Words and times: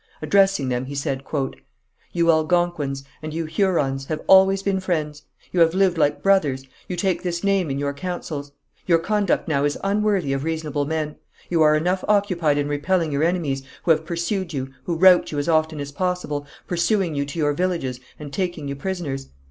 Addressing 0.19 0.69
them, 0.69 0.85
he 0.85 0.95
said: 0.95 1.21
"You 2.11 2.31
Algonquins, 2.31 3.03
and 3.21 3.35
you 3.35 3.45
Hurons, 3.45 4.05
have 4.07 4.23
always 4.25 4.63
been 4.63 4.79
friends. 4.79 5.21
You 5.51 5.59
have 5.59 5.75
lived 5.75 5.95
like 5.95 6.23
brothers; 6.23 6.63
you 6.87 6.95
take 6.95 7.21
this 7.21 7.43
name 7.43 7.69
in 7.69 7.77
your 7.77 7.93
councils. 7.93 8.51
Your 8.87 8.97
conduct 8.97 9.47
now 9.47 9.63
is 9.63 9.77
unworthy 9.83 10.33
of 10.33 10.43
reasonable 10.43 10.85
men. 10.85 11.17
You 11.51 11.61
are 11.61 11.75
enough 11.75 12.03
occupied 12.07 12.57
in 12.57 12.67
repelling 12.67 13.11
your 13.11 13.23
enemies, 13.23 13.61
who 13.83 13.91
have 13.91 14.03
pursued 14.03 14.53
you, 14.53 14.69
who 14.85 14.95
rout 14.95 15.31
you 15.31 15.37
as 15.37 15.47
often 15.47 15.79
as 15.79 15.91
possible, 15.91 16.47
pursuing 16.65 17.13
you 17.13 17.23
to 17.25 17.37
your 17.37 17.53
villages 17.53 17.99
and 18.17 18.33
taking 18.33 18.67
you 18.67 18.75
prisoners. 18.75 19.27